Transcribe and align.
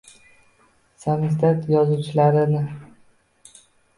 “Samizdat” 1.03 1.67
yozuvchilarini; 1.73 2.61